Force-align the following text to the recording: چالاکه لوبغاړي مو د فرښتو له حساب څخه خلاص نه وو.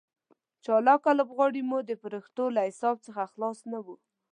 چالاکه 0.65 1.11
لوبغاړي 1.17 1.61
مو 1.69 1.77
د 1.83 1.91
فرښتو 2.01 2.45
له 2.55 2.61
حساب 2.67 2.95
څخه 3.07 3.21
خلاص 3.31 3.59
نه 3.71 3.79
وو. 3.85 3.95